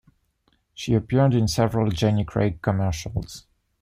She 0.73 0.95
appeared 0.95 1.35
in 1.35 1.47
several 1.47 1.91
Jenny 1.91 2.25
Craig 2.25 2.63
commercials. 2.63 3.45